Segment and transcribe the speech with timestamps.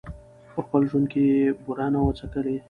[0.53, 2.55] په خپل ژوند کي یې بوره نه وه څکلې